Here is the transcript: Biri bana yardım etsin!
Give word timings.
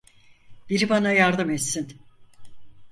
Biri 0.69 0.89
bana 0.89 1.11
yardım 1.11 1.49
etsin! 1.49 2.01